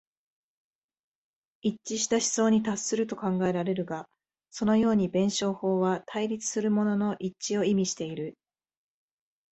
[1.61, 4.09] 一致した思想に達すると考えられるが、
[4.49, 8.33] そのように弁証法は対立するものの一致を意味している。